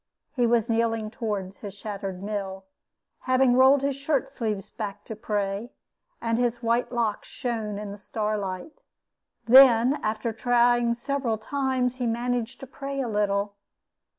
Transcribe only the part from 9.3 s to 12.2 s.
then, after trying several times, he